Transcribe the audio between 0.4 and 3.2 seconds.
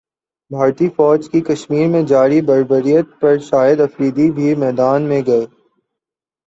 بھارتی فوج کی کشمیرمیں جاری بربریت